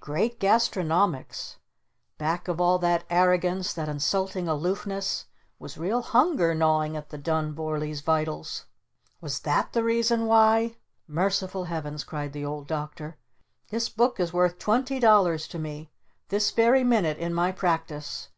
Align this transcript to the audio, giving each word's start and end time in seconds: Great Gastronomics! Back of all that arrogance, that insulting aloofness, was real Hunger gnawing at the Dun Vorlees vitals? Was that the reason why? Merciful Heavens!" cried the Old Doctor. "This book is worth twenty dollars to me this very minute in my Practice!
Great 0.00 0.40
Gastronomics! 0.40 1.56
Back 2.16 2.48
of 2.48 2.58
all 2.62 2.78
that 2.78 3.04
arrogance, 3.10 3.74
that 3.74 3.90
insulting 3.90 4.48
aloofness, 4.48 5.26
was 5.58 5.76
real 5.76 6.00
Hunger 6.00 6.54
gnawing 6.54 6.96
at 6.96 7.10
the 7.10 7.18
Dun 7.18 7.52
Vorlees 7.54 8.00
vitals? 8.00 8.64
Was 9.20 9.40
that 9.40 9.74
the 9.74 9.84
reason 9.84 10.24
why? 10.24 10.76
Merciful 11.06 11.64
Heavens!" 11.64 12.04
cried 12.04 12.32
the 12.32 12.42
Old 12.42 12.66
Doctor. 12.66 13.18
"This 13.68 13.90
book 13.90 14.18
is 14.18 14.32
worth 14.32 14.58
twenty 14.58 14.98
dollars 14.98 15.46
to 15.48 15.58
me 15.58 15.90
this 16.30 16.52
very 16.52 16.84
minute 16.84 17.18
in 17.18 17.34
my 17.34 17.52
Practice! 17.52 18.30